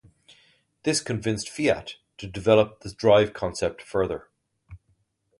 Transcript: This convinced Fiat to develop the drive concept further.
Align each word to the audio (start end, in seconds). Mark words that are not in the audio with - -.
This 0.81 0.99
convinced 0.99 1.47
Fiat 1.47 1.97
to 2.17 2.25
develop 2.25 2.79
the 2.79 2.91
drive 2.91 3.33
concept 3.35 3.83
further. 3.83 4.29